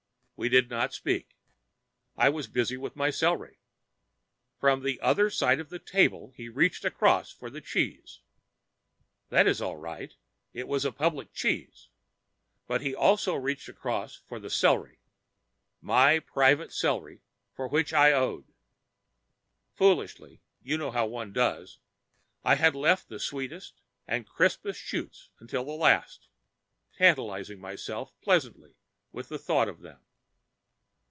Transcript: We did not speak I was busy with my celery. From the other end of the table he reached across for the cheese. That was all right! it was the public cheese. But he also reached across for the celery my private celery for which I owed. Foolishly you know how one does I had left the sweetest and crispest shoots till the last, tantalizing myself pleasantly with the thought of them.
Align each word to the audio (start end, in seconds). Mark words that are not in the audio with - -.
We 0.37 0.49
did 0.49 0.71
not 0.71 0.91
speak 0.91 1.37
I 2.17 2.29
was 2.29 2.47
busy 2.47 2.75
with 2.75 2.95
my 2.95 3.11
celery. 3.11 3.59
From 4.59 4.81
the 4.81 4.99
other 4.99 5.29
end 5.39 5.61
of 5.61 5.69
the 5.69 5.77
table 5.77 6.33
he 6.35 6.49
reached 6.49 6.83
across 6.83 7.31
for 7.31 7.51
the 7.51 7.61
cheese. 7.61 8.21
That 9.29 9.45
was 9.45 9.61
all 9.61 9.77
right! 9.77 10.15
it 10.51 10.67
was 10.67 10.81
the 10.81 10.91
public 10.91 11.31
cheese. 11.31 11.89
But 12.65 12.81
he 12.81 12.95
also 12.95 13.35
reached 13.35 13.69
across 13.69 14.15
for 14.15 14.39
the 14.39 14.49
celery 14.49 14.97
my 15.79 16.17
private 16.17 16.73
celery 16.73 17.21
for 17.53 17.67
which 17.67 17.93
I 17.93 18.11
owed. 18.11 18.51
Foolishly 19.75 20.41
you 20.63 20.75
know 20.75 20.89
how 20.89 21.05
one 21.05 21.31
does 21.33 21.77
I 22.43 22.55
had 22.55 22.73
left 22.73 23.09
the 23.09 23.19
sweetest 23.19 23.79
and 24.07 24.25
crispest 24.27 24.79
shoots 24.79 25.29
till 25.47 25.65
the 25.65 25.71
last, 25.73 26.29
tantalizing 26.97 27.61
myself 27.61 28.11
pleasantly 28.23 28.73
with 29.11 29.29
the 29.29 29.37
thought 29.37 29.69
of 29.69 29.81
them. 29.81 29.99